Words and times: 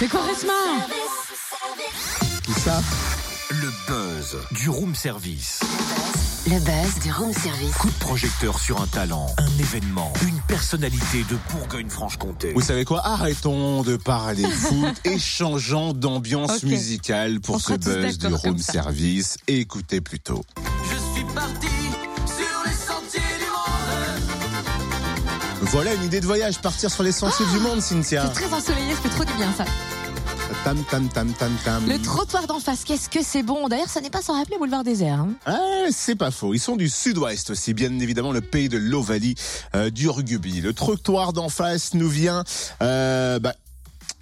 Mais 0.00 0.08
Quaresma 0.08 0.52
Tout 2.42 2.54
ça 2.54 2.80
Le 3.50 3.70
buzz 3.86 4.38
du 4.52 4.70
room 4.70 4.94
service. 4.94 5.60
Le 6.46 6.58
buzz 6.58 7.02
du 7.02 7.12
room 7.12 7.32
service. 7.34 7.74
Coup 7.74 7.88
de 7.90 7.98
projecteur 7.98 8.58
sur 8.58 8.80
un 8.80 8.86
talent, 8.86 9.26
un 9.36 9.58
événement, 9.58 10.10
une 10.26 10.40
personnalité 10.48 11.24
de 11.28 11.36
Bourgogne-Franche-Comté. 11.52 12.52
Vous 12.54 12.62
savez 12.62 12.86
quoi 12.86 13.06
Arrêtons 13.06 13.82
de 13.82 13.96
parler 13.96 14.44
foot 14.44 14.94
et 15.04 15.18
changeons 15.18 15.92
d'ambiance 15.92 16.62
musicale 16.62 17.40
pour 17.40 17.56
On 17.56 17.58
ce 17.58 17.72
buzz 17.74 18.16
du 18.18 18.32
room 18.32 18.56
service. 18.56 19.36
Écoutez 19.48 20.00
plutôt. 20.00 20.42
Je 20.84 20.96
suis 21.14 21.34
parti 21.34 21.79
Voilà 25.72 25.94
une 25.94 26.02
idée 26.04 26.20
de 26.20 26.26
voyage, 26.26 26.58
partir 26.58 26.90
sur 26.90 27.02
les 27.02 27.12
sentiers 27.12 27.46
du 27.52 27.60
monde, 27.60 27.80
Cynthia. 27.80 28.24
C'est 28.34 28.42
très 28.46 28.52
ensoleillé, 28.54 28.92
ça 28.94 29.00
fait 29.02 29.08
trop 29.08 29.24
du 29.24 29.32
bien 29.34 29.52
ça. 29.56 29.64
Tam 30.64 30.76
tam 30.90 31.08
tam 31.08 31.32
tam 31.32 31.52
tam. 31.64 31.88
Le 31.88 31.98
trottoir 32.02 32.46
d'en 32.48 32.58
face, 32.58 32.84
qu'est-ce 32.84 33.08
que 33.08 33.22
c'est 33.22 33.42
bon 33.44 33.68
D'ailleurs, 33.68 33.88
ça 33.88 34.00
n'est 34.00 34.10
pas 34.10 34.20
sans 34.20 34.36
rappeler 34.36 34.58
Boulevard 34.58 34.82
Désert. 34.82 35.20
hein. 35.20 35.30
Ah, 35.46 35.86
c'est 35.92 36.16
pas 36.16 36.30
faux. 36.32 36.52
Ils 36.54 36.58
sont 36.58 36.76
du 36.76 36.88
sud-ouest 36.88 37.50
aussi, 37.50 37.72
bien 37.72 37.96
évidemment, 38.00 38.32
le 38.32 38.40
pays 38.40 38.68
de 38.68 38.76
l'Ovalie 38.76 39.36
euh, 39.76 39.90
du 39.90 40.08
rugby. 40.08 40.60
Le 40.60 40.72
trottoir 40.72 41.32
d'en 41.32 41.48
face 41.48 41.94
nous 41.94 42.08
vient 42.08 42.42
euh, 42.82 43.38
bah, 43.38 43.54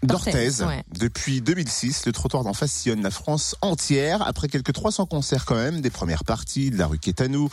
d'Orthez. 0.02 0.62
Ouais. 0.62 0.84
Depuis 0.98 1.40
2006, 1.40 2.06
le 2.06 2.12
trottoir 2.12 2.44
d'en 2.44 2.52
face 2.52 2.72
sillonne 2.72 3.02
la 3.02 3.10
France 3.10 3.56
entière. 3.62 4.22
Après 4.26 4.48
quelques 4.48 4.72
300 4.72 5.06
concerts 5.06 5.44
quand 5.44 5.56
même, 5.56 5.80
des 5.80 5.90
premières 5.90 6.24
parties, 6.24 6.70
de 6.70 6.78
la 6.78 6.86
rue 6.86 6.98
Quétanou, 6.98 7.48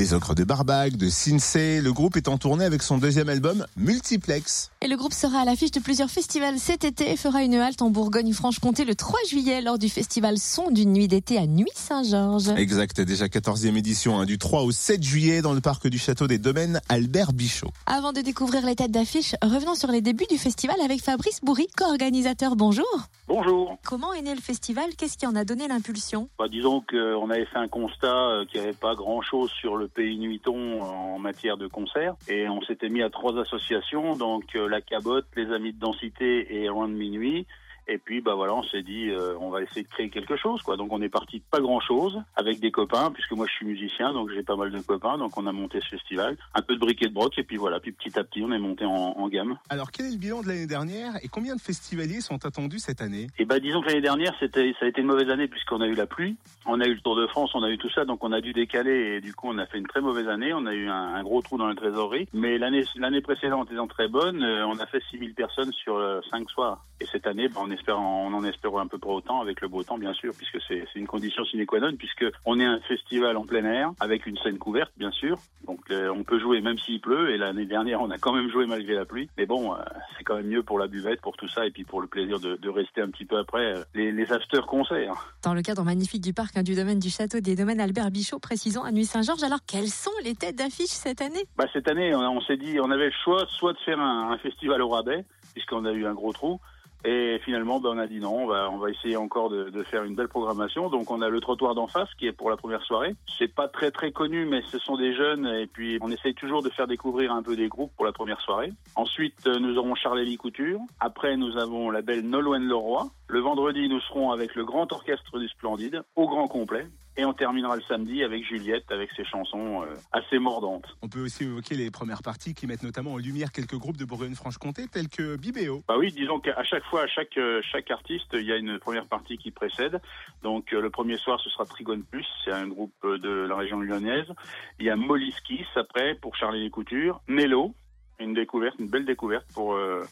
des 0.00 0.14
Ogres 0.14 0.34
de 0.34 0.44
Barbac, 0.44 0.96
de 0.96 1.10
Sinsay. 1.10 1.82
Le 1.82 1.92
groupe 1.92 2.16
est 2.16 2.28
en 2.28 2.38
tournée 2.38 2.64
avec 2.64 2.82
son 2.82 2.96
deuxième 2.96 3.28
album, 3.28 3.66
Multiplex. 3.76 4.70
Et 4.80 4.88
le 4.88 4.96
groupe 4.96 5.12
sera 5.12 5.40
à 5.40 5.44
l'affiche 5.44 5.72
de 5.72 5.80
plusieurs 5.80 6.10
festivals 6.10 6.58
cet 6.58 6.84
été 6.84 7.10
et 7.10 7.16
fera 7.18 7.42
une 7.42 7.54
halte 7.54 7.82
en 7.82 7.90
Bourgogne-Franche-Comté 7.90 8.86
le 8.86 8.94
3 8.94 9.18
juillet 9.28 9.60
lors 9.60 9.78
du 9.78 9.90
festival 9.90 10.38
Son 10.38 10.70
d'une 10.70 10.94
nuit 10.94 11.06
d'été 11.06 11.36
à 11.36 11.46
Nuit-Saint-Georges. 11.46 12.48
Exact, 12.56 13.00
déjà 13.02 13.26
14e 13.26 13.76
édition, 13.76 14.18
hein, 14.18 14.24
du 14.24 14.38
3 14.38 14.62
au 14.62 14.72
7 14.72 15.02
juillet 15.02 15.42
dans 15.42 15.52
le 15.52 15.60
parc 15.60 15.86
du 15.86 15.98
château 15.98 16.26
des 16.26 16.38
Domaines 16.38 16.80
Albert 16.88 17.34
Bichot. 17.34 17.70
Avant 17.84 18.12
de 18.12 18.22
découvrir 18.22 18.64
les 18.64 18.76
têtes 18.76 18.92
d'affiche, 18.92 19.34
revenons 19.42 19.74
sur 19.74 19.90
les 19.90 20.00
débuts 20.00 20.26
du 20.30 20.38
festival 20.38 20.76
avec 20.82 21.02
Fabrice 21.02 21.40
Bourri, 21.42 21.66
co-organisateur. 21.90 22.56
Bonjour. 22.56 22.86
Bonjour. 23.26 23.76
Comment 23.84 24.12
est 24.12 24.22
né 24.22 24.34
le 24.34 24.40
festival? 24.40 24.90
Qu'est-ce 24.96 25.18
qui 25.18 25.26
en 25.26 25.34
a 25.34 25.44
donné 25.44 25.66
l'impulsion? 25.66 26.28
Bah, 26.38 26.46
disons 26.48 26.82
qu'on 26.88 27.30
avait 27.30 27.46
fait 27.46 27.58
un 27.58 27.68
constat 27.68 28.06
euh, 28.06 28.44
qu'il 28.44 28.60
n'y 28.60 28.66
avait 28.68 28.76
pas 28.76 28.94
grand-chose 28.94 29.50
sur 29.50 29.76
le 29.76 29.88
pays 29.88 30.18
nuiton 30.18 30.82
en 30.82 31.18
matière 31.18 31.56
de 31.56 31.66
concerts. 31.66 32.14
Et 32.28 32.48
on 32.48 32.62
s'était 32.62 32.88
mis 32.88 33.02
à 33.02 33.10
trois 33.10 33.36
associations, 33.38 34.16
donc 34.16 34.44
euh, 34.54 34.68
la 34.68 34.80
Cabotte, 34.80 35.26
les 35.36 35.52
Amis 35.52 35.72
de 35.72 35.80
Densité 35.80 36.62
et 36.62 36.66
Loin 36.66 36.88
de 36.88 36.94
Minuit. 36.94 37.46
Et 37.90 37.98
puis, 37.98 38.20
bah 38.20 38.34
voilà, 38.36 38.54
on 38.54 38.62
s'est 38.62 38.82
dit, 38.82 39.10
euh, 39.10 39.34
on 39.40 39.50
va 39.50 39.62
essayer 39.62 39.82
de 39.82 39.88
créer 39.88 40.10
quelque 40.10 40.36
chose, 40.36 40.62
quoi. 40.62 40.76
Donc, 40.76 40.92
on 40.92 41.02
est 41.02 41.08
parti 41.08 41.38
de 41.38 41.44
pas 41.50 41.58
grand-chose 41.58 42.22
avec 42.36 42.60
des 42.60 42.70
copains, 42.70 43.10
puisque 43.10 43.32
moi, 43.32 43.46
je 43.48 43.52
suis 43.52 43.66
musicien, 43.66 44.12
donc 44.12 44.30
j'ai 44.32 44.44
pas 44.44 44.54
mal 44.54 44.70
de 44.70 44.78
copains. 44.78 45.18
Donc, 45.18 45.36
on 45.36 45.44
a 45.44 45.52
monté 45.52 45.80
ce 45.80 45.88
festival, 45.88 46.36
un 46.54 46.62
peu 46.62 46.74
de 46.74 46.78
briquet 46.78 47.08
de 47.08 47.12
broc, 47.12 47.36
et 47.36 47.42
puis 47.42 47.56
voilà. 47.56 47.80
Puis 47.80 47.90
petit 47.90 48.16
à 48.16 48.22
petit, 48.22 48.42
on 48.44 48.52
est 48.52 48.60
monté 48.60 48.84
en, 48.84 48.92
en 48.92 49.28
gamme. 49.28 49.58
Alors, 49.70 49.90
quel 49.90 50.06
est 50.06 50.12
le 50.12 50.18
bilan 50.18 50.42
de 50.42 50.46
l'année 50.46 50.68
dernière 50.68 51.14
et 51.22 51.28
combien 51.28 51.56
de 51.56 51.60
festivaliers 51.60 52.20
sont 52.20 52.46
attendus 52.46 52.78
cette 52.78 53.00
année? 53.00 53.26
Et 53.40 53.44
bah 53.44 53.58
disons 53.58 53.80
que 53.80 53.88
l'année 53.88 54.00
dernière, 54.00 54.34
c'était, 54.38 54.72
ça 54.78 54.86
a 54.86 54.88
été 54.88 55.00
une 55.00 55.08
mauvaise 55.08 55.28
année 55.28 55.48
puisqu'on 55.48 55.80
a 55.80 55.88
eu 55.88 55.94
la 55.94 56.06
pluie, 56.06 56.36
on 56.66 56.80
a 56.80 56.86
eu 56.86 56.94
le 56.94 57.00
Tour 57.00 57.16
de 57.16 57.26
France, 57.26 57.50
on 57.54 57.64
a 57.64 57.70
eu 57.70 57.78
tout 57.78 57.90
ça, 57.90 58.04
donc 58.04 58.22
on 58.22 58.30
a 58.30 58.40
dû 58.40 58.52
décaler 58.52 59.16
et 59.16 59.20
du 59.20 59.34
coup 59.34 59.48
on 59.48 59.58
a 59.58 59.66
fait 59.66 59.78
une 59.78 59.86
très 59.86 60.00
mauvaise 60.00 60.28
année, 60.28 60.52
on 60.54 60.66
a 60.66 60.74
eu 60.74 60.88
un, 60.88 61.14
un 61.14 61.22
gros 61.22 61.42
trou 61.42 61.58
dans 61.58 61.66
la 61.66 61.74
trésorerie. 61.74 62.28
Mais 62.32 62.58
l'année, 62.58 62.84
l'année 62.96 63.20
précédente 63.20 63.72
étant 63.72 63.88
très 63.88 64.06
bonne, 64.06 64.42
euh, 64.42 64.66
on 64.66 64.78
a 64.78 64.86
fait 64.86 65.02
6000 65.10 65.34
personnes 65.34 65.72
sur 65.72 66.00
5 66.30 66.48
soirs. 66.50 66.84
Et 67.00 67.06
cette 67.06 67.26
année, 67.26 67.48
bah, 67.48 67.60
on 67.62 67.70
espère, 67.80 67.98
on 67.98 68.32
en 68.32 68.44
espère 68.44 68.76
un 68.76 68.86
peu 68.86 68.98
pour 68.98 69.12
autant 69.12 69.40
avec 69.40 69.60
le 69.60 69.68
beau 69.68 69.82
temps 69.82 69.98
bien 69.98 70.12
sûr, 70.12 70.32
puisque 70.36 70.58
c'est, 70.68 70.84
une 70.94 71.06
condition 71.06 71.44
sine 71.44 71.66
qua 71.66 71.80
non, 71.80 71.96
puisque 71.96 72.24
on 72.44 72.60
est 72.60 72.64
un 72.64 72.80
festival 72.80 73.36
en 73.36 73.44
plein 73.44 73.64
air 73.64 73.90
avec 74.00 74.26
une 74.26 74.36
scène 74.38 74.58
couverte 74.58 74.92
bien 74.96 75.10
sûr, 75.10 75.38
donc 75.66 75.80
euh, 75.90 76.12
on 76.14 76.22
peut 76.22 76.38
jouer 76.38 76.60
même 76.60 76.78
s'il 76.78 77.00
pleut. 77.00 77.30
Et 77.30 77.38
l'année 77.38 77.64
dernière, 77.64 78.00
on 78.00 78.10
a 78.10 78.18
quand 78.18 78.32
même 78.32 78.50
joué 78.50 78.66
malgré 78.66 78.94
la 78.94 79.04
pluie. 79.04 79.28
Mais 79.36 79.46
bon, 79.46 79.74
euh, 79.74 79.78
c'est 80.16 80.24
quand 80.24 80.36
même 80.36 80.46
mieux 80.46 80.62
pour 80.62 80.78
la 80.78 80.86
buvette, 80.86 81.20
pour 81.20 81.36
tout 81.36 81.48
ça, 81.48 81.66
et 81.66 81.70
puis 81.70 81.84
pour 81.84 82.00
le 82.00 82.06
plaisir 82.06 82.38
de, 82.38 82.56
de 82.56 82.68
rester 82.68 83.00
un 83.00 83.08
petit 83.08 83.24
peu 83.24 83.38
après 83.38 83.76
euh, 83.76 83.82
les, 83.94 84.12
les 84.12 84.32
after 84.32 84.60
concerts. 84.66 85.34
Dans 85.42 85.54
le 85.54 85.62
cadre 85.62 85.82
magnifique 85.82 86.22
du 86.22 86.32
parc 86.34 86.56
hein, 86.56 86.62
du 86.62 86.74
domaine 86.74 86.98
du 86.98 87.10
château 87.10 87.40
des 87.40 87.56
domaines 87.56 87.80
Albert 87.80 88.10
Bichot, 88.10 88.38
précisons 88.38 88.82
à 88.82 88.92
Nuit-Saint-Georges. 88.92 89.42
Alors, 89.42 89.60
quelles 89.66 89.88
sont 89.88 90.10
les 90.24 90.34
têtes 90.34 90.56
d'affiche 90.56 90.90
cette 90.90 91.22
année? 91.22 91.44
Bah, 91.56 91.66
cette 91.72 91.88
année, 91.88 92.14
on, 92.14 92.20
on 92.20 92.40
s'est 92.42 92.56
dit, 92.56 92.78
on 92.80 92.90
avait 92.90 93.06
le 93.06 93.14
choix 93.24 93.46
soit 93.48 93.72
de 93.72 93.78
faire 93.78 94.00
un, 94.00 94.32
un 94.32 94.38
festival 94.38 94.82
au 94.82 94.88
rabais, 94.88 95.24
puisqu'on 95.54 95.84
a 95.84 95.92
eu 95.92 96.06
un 96.06 96.14
gros 96.14 96.32
trou. 96.32 96.60
Et 97.04 97.38
finalement, 97.44 97.80
bah, 97.80 97.90
on 97.92 97.98
a 97.98 98.06
dit 98.06 98.20
non, 98.20 98.44
on 98.44 98.46
va, 98.46 98.70
on 98.70 98.78
va 98.78 98.90
essayer 98.90 99.16
encore 99.16 99.50
de, 99.50 99.70
de 99.70 99.82
faire 99.82 100.04
une 100.04 100.14
belle 100.14 100.28
programmation. 100.28 100.90
Donc, 100.90 101.10
on 101.10 101.22
a 101.22 101.28
le 101.28 101.40
trottoir 101.40 101.74
d'en 101.74 101.86
face 101.86 102.08
qui 102.18 102.26
est 102.26 102.32
pour 102.32 102.50
la 102.50 102.56
première 102.56 102.82
soirée. 102.82 103.14
C'est 103.38 103.52
pas 103.54 103.68
très 103.68 103.90
très 103.90 104.12
connu, 104.12 104.44
mais 104.44 104.62
ce 104.70 104.78
sont 104.78 104.96
des 104.96 105.14
jeunes. 105.14 105.46
Et 105.46 105.66
puis, 105.66 105.98
on 106.02 106.10
essaye 106.10 106.34
toujours 106.34 106.62
de 106.62 106.70
faire 106.70 106.86
découvrir 106.86 107.32
un 107.32 107.42
peu 107.42 107.56
des 107.56 107.68
groupes 107.68 107.92
pour 107.96 108.04
la 108.04 108.12
première 108.12 108.40
soirée. 108.40 108.72
Ensuite, 108.96 109.46
euh, 109.46 109.58
nous 109.58 109.78
aurons 109.78 109.94
Charlélie 109.94 110.36
Couture. 110.36 110.80
Après, 110.98 111.36
nous 111.36 111.56
avons 111.56 111.90
la 111.90 112.02
belle 112.02 112.22
Nolwenn 112.22 112.64
Leroy. 112.64 113.08
Le 113.28 113.40
vendredi, 113.40 113.88
nous 113.88 114.00
serons 114.00 114.32
avec 114.32 114.54
le 114.54 114.64
grand 114.64 114.92
orchestre 114.92 115.38
du 115.38 115.48
Splendide 115.48 116.02
au 116.16 116.28
grand 116.28 116.48
complet. 116.48 116.86
Et 117.20 117.24
on 117.26 117.34
terminera 117.34 117.76
le 117.76 117.82
samedi 117.82 118.24
avec 118.24 118.42
Juliette, 118.46 118.90
avec 118.90 119.10
ses 119.14 119.26
chansons 119.26 119.82
euh, 119.82 119.94
assez 120.10 120.38
mordantes. 120.38 120.86
On 121.02 121.08
peut 121.10 121.20
aussi 121.20 121.44
évoquer 121.44 121.74
les 121.74 121.90
premières 121.90 122.22
parties 122.22 122.54
qui 122.54 122.66
mettent 122.66 122.82
notamment 122.82 123.12
en 123.12 123.18
lumière 123.18 123.52
quelques 123.52 123.74
groupes 123.74 123.98
de 123.98 124.06
Bourgogne-Franche-Comté 124.06 124.86
tels 124.88 125.10
que 125.10 125.36
Bibéo. 125.36 125.82
Bah 125.86 125.96
oui, 125.98 126.12
disons 126.12 126.40
qu'à 126.40 126.64
chaque 126.64 126.84
fois, 126.84 127.02
à 127.02 127.06
chaque, 127.08 127.36
euh, 127.36 127.60
chaque 127.60 127.90
artiste, 127.90 128.30
il 128.32 128.46
y 128.46 128.52
a 128.52 128.56
une 128.56 128.78
première 128.78 129.04
partie 129.04 129.36
qui 129.36 129.50
précède. 129.50 130.00
Donc 130.42 130.72
euh, 130.72 130.80
le 130.80 130.88
premier 130.88 131.18
soir, 131.18 131.38
ce 131.44 131.50
sera 131.50 131.66
Trigone 131.66 132.04
Plus, 132.04 132.26
c'est 132.42 132.52
un 132.52 132.66
groupe 132.66 132.94
de 133.04 133.46
la 133.46 133.54
région 133.54 133.80
lyonnaise. 133.80 134.32
Il 134.78 134.86
y 134.86 134.90
a 134.90 134.96
Molly 134.96 135.32
Skis 135.32 135.66
après 135.76 136.14
pour 136.14 136.36
Charlie 136.36 136.62
Les 136.62 136.70
Coutures. 136.70 137.20
Nello, 137.28 137.74
une 138.18 138.32
découverte, 138.32 138.76
une 138.78 138.88
belle 138.88 139.04
découverte 139.04 139.44
pour 139.52 139.74
euh, 139.74 140.04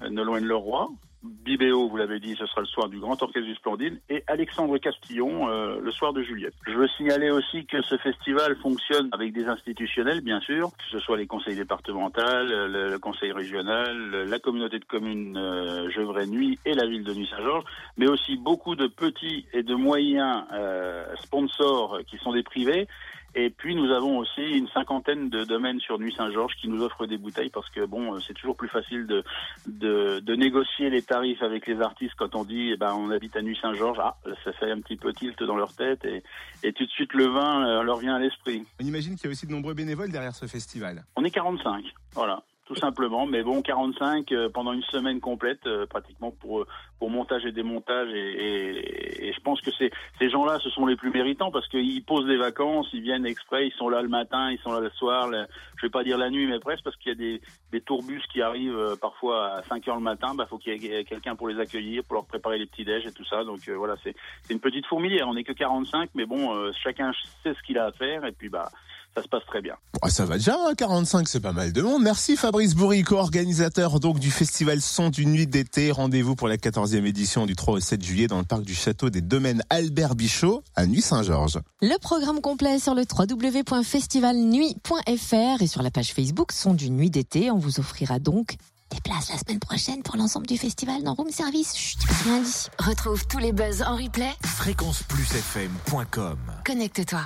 Nolwenn 0.00 0.44
Leroy. 0.44 0.88
Bibéo, 1.24 1.88
vous 1.88 1.96
l'avez 1.96 2.20
dit, 2.20 2.36
ce 2.36 2.44
sera 2.44 2.60
le 2.60 2.66
soir 2.66 2.88
du 2.90 2.98
Grand 2.98 3.20
Orchestre 3.22 3.48
du 3.48 3.54
Splendide. 3.54 3.98
Et 4.10 4.22
Alexandre 4.26 4.76
Castillon, 4.76 5.48
euh, 5.48 5.80
le 5.80 5.90
soir 5.90 6.12
de 6.12 6.22
Juliette. 6.22 6.52
Je 6.66 6.72
veux 6.72 6.86
signaler 6.88 7.30
aussi 7.30 7.64
que 7.64 7.80
ce 7.80 7.96
festival 7.96 8.56
fonctionne 8.56 9.08
avec 9.12 9.32
des 9.32 9.46
institutionnels, 9.46 10.20
bien 10.20 10.40
sûr, 10.40 10.70
que 10.76 10.84
ce 10.90 10.98
soit 10.98 11.16
les 11.16 11.26
conseils 11.26 11.56
départementaux, 11.56 12.20
le, 12.20 12.90
le 12.90 12.98
conseil 12.98 13.32
régional, 13.32 14.26
la 14.28 14.38
communauté 14.38 14.78
de 14.78 14.84
communes 14.84 15.38
euh, 15.38 15.88
Gevrey 15.90 16.26
Nuit 16.26 16.58
et 16.66 16.74
la 16.74 16.86
ville 16.86 17.04
de 17.04 17.14
Nuit-Saint-Georges, 17.14 17.64
mais 17.96 18.06
aussi 18.06 18.36
beaucoup 18.36 18.76
de 18.76 18.86
petits 18.86 19.46
et 19.54 19.62
de 19.62 19.74
moyens 19.74 20.44
euh, 20.52 21.06
sponsors 21.22 22.00
qui 22.06 22.18
sont 22.18 22.32
des 22.32 22.42
privés. 22.42 22.86
Et 23.34 23.50
puis 23.50 23.74
nous 23.74 23.90
avons 23.90 24.18
aussi 24.18 24.42
une 24.42 24.68
cinquantaine 24.68 25.28
de 25.28 25.44
domaines 25.44 25.80
sur 25.80 25.98
Nuit 25.98 26.14
Saint-Georges 26.16 26.54
qui 26.60 26.68
nous 26.68 26.82
offrent 26.82 27.06
des 27.06 27.18
bouteilles 27.18 27.50
parce 27.50 27.68
que 27.70 27.84
bon, 27.84 28.14
euh, 28.14 28.20
c'est 28.20 28.34
toujours 28.34 28.56
plus 28.56 28.68
facile 28.68 29.06
de, 29.06 29.24
de, 29.66 30.20
de 30.20 30.34
négocier 30.34 30.90
les 30.90 31.02
tarifs 31.02 31.42
avec 31.42 31.66
les 31.66 31.80
artistes 31.80 32.14
quand 32.16 32.34
on 32.34 32.44
dit 32.44 32.70
eh 32.72 32.76
ben 32.76 32.94
on 32.94 33.10
habite 33.10 33.36
à 33.36 33.42
Nuit 33.42 33.58
Saint-Georges, 33.60 33.98
ah 34.00 34.16
ça 34.44 34.52
fait 34.52 34.70
un 34.70 34.80
petit 34.80 34.96
peu 34.96 35.12
tilt 35.12 35.42
dans 35.42 35.56
leur 35.56 35.74
tête 35.74 36.04
et, 36.04 36.22
et 36.62 36.72
tout 36.72 36.84
de 36.84 36.90
suite 36.90 37.12
le 37.14 37.26
vin 37.26 37.66
euh, 37.66 37.82
leur 37.82 37.98
vient 37.98 38.14
à 38.14 38.18
l'esprit. 38.18 38.64
On 38.80 38.84
imagine 38.84 39.16
qu'il 39.16 39.24
y 39.24 39.28
a 39.28 39.30
aussi 39.30 39.46
de 39.46 39.52
nombreux 39.52 39.74
bénévoles 39.74 40.10
derrière 40.10 40.34
ce 40.34 40.46
festival. 40.46 41.04
On 41.16 41.24
est 41.24 41.30
45, 41.30 41.84
voilà. 42.12 42.42
Tout 42.66 42.76
simplement, 42.76 43.26
mais 43.26 43.42
bon, 43.42 43.60
45 43.60 44.32
euh, 44.32 44.48
pendant 44.48 44.72
une 44.72 44.82
semaine 44.84 45.20
complète, 45.20 45.66
euh, 45.66 45.84
pratiquement 45.84 46.30
pour 46.30 46.62
euh, 46.62 46.66
pour 46.98 47.10
montage 47.10 47.44
et 47.44 47.52
démontage, 47.52 48.08
et, 48.08 48.16
et, 48.16 49.28
et 49.28 49.32
je 49.34 49.40
pense 49.40 49.60
que 49.60 49.70
ces 49.72 49.90
ces 50.18 50.30
gens-là, 50.30 50.58
ce 50.60 50.70
sont 50.70 50.86
les 50.86 50.96
plus 50.96 51.10
méritants 51.10 51.50
parce 51.50 51.68
qu'ils 51.68 52.02
posent 52.06 52.26
des 52.26 52.38
vacances, 52.38 52.88
ils 52.94 53.02
viennent 53.02 53.26
exprès, 53.26 53.66
ils 53.66 53.72
sont 53.74 53.90
là 53.90 54.00
le 54.00 54.08
matin, 54.08 54.50
ils 54.50 54.58
sont 54.60 54.72
là 54.72 54.80
le 54.80 54.88
soir, 54.88 55.30
je 55.76 55.86
vais 55.86 55.90
pas 55.90 56.04
dire 56.04 56.16
la 56.16 56.30
nuit, 56.30 56.46
mais 56.46 56.58
presque 56.58 56.84
parce 56.84 56.96
qu'il 56.96 57.10
y 57.10 57.12
a 57.12 57.18
des 57.18 57.42
des 57.70 57.82
tourbus 57.82 58.22
qui 58.32 58.40
arrivent 58.40 58.96
parfois 58.98 59.56
à 59.56 59.62
5 59.64 59.86
heures 59.88 59.96
le 59.96 60.00
matin, 60.02 60.34
bah 60.34 60.46
faut 60.48 60.56
qu'il 60.56 60.82
y 60.82 60.94
ait 60.94 61.04
quelqu'un 61.04 61.36
pour 61.36 61.48
les 61.48 61.60
accueillir, 61.60 62.02
pour 62.04 62.14
leur 62.14 62.24
préparer 62.24 62.56
les 62.56 62.66
petits 62.66 62.86
déj 62.86 63.04
et 63.04 63.12
tout 63.12 63.26
ça, 63.26 63.44
donc 63.44 63.68
voilà, 63.68 63.96
c'est 64.02 64.16
c'est 64.40 64.54
une 64.54 64.60
petite 64.60 64.86
fourmilière. 64.86 65.28
On 65.28 65.34
n'est 65.34 65.44
que 65.44 65.52
45, 65.52 66.08
mais 66.14 66.24
bon, 66.24 66.72
chacun 66.82 67.12
sait 67.42 67.52
ce 67.52 67.62
qu'il 67.66 67.76
a 67.76 67.84
à 67.84 67.92
faire, 67.92 68.24
et 68.24 68.32
puis 68.32 68.48
bah 68.48 68.70
ça 69.16 69.22
se 69.22 69.28
passe 69.28 69.44
très 69.46 69.62
bien. 69.62 69.74
Ah, 70.02 70.10
ça 70.10 70.24
va 70.24 70.36
déjà, 70.36 70.54
hein, 70.54 70.74
45, 70.76 71.28
c'est 71.28 71.38
pas 71.40 71.52
mal 71.52 71.72
de 71.72 71.82
monde. 71.82 72.02
Merci 72.02 72.36
Fabrice 72.36 72.74
Bourri, 72.74 73.02
co-organisateur 73.02 74.00
donc 74.00 74.18
du 74.18 74.30
festival 74.30 74.80
Son 74.80 75.10
d'une 75.10 75.30
nuit 75.30 75.46
d'été. 75.46 75.92
Rendez-vous 75.92 76.34
pour 76.34 76.48
la 76.48 76.56
14e 76.56 77.04
édition 77.04 77.46
du 77.46 77.54
3 77.54 77.74
au 77.74 77.80
7 77.80 78.02
juillet 78.02 78.26
dans 78.26 78.38
le 78.38 78.44
parc 78.44 78.62
du 78.62 78.74
château 78.74 79.10
des 79.10 79.20
domaines 79.20 79.62
Albert 79.70 80.14
Bichot 80.16 80.62
à 80.74 80.86
Nuit-Saint-Georges. 80.86 81.60
Le 81.80 81.96
programme 81.98 82.40
complet 82.40 82.78
sur 82.80 82.94
le 82.94 83.02
www.festivalnuit.fr 83.02 85.62
et 85.62 85.66
sur 85.66 85.82
la 85.82 85.90
page 85.90 86.12
Facebook 86.12 86.52
Son 86.52 86.74
d'une 86.74 86.96
nuit 86.96 87.10
d'été. 87.10 87.50
On 87.50 87.58
vous 87.58 87.80
offrira 87.80 88.18
donc 88.18 88.56
des 88.90 89.00
places 89.00 89.30
la 89.30 89.38
semaine 89.38 89.60
prochaine 89.60 90.02
pour 90.02 90.16
l'ensemble 90.16 90.46
du 90.46 90.56
festival 90.58 91.02
dans 91.02 91.14
Room 91.14 91.30
Service. 91.30 91.74
Chut, 91.76 91.98
rien 92.24 92.40
dit. 92.42 92.66
Retrouve 92.78 93.26
tous 93.28 93.38
les 93.38 93.52
buzz 93.52 93.82
en 93.82 93.96
replay. 93.96 94.30
Fréquenceplusfm.com 94.42 96.38
Connecte-toi. 96.66 97.20